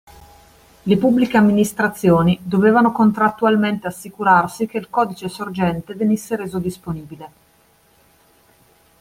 [0.81, 7.29] Le Pubbliche Amministrazioni dovevano contrattualmente assicurarsi che il codice sorgente venisse reso disponibile.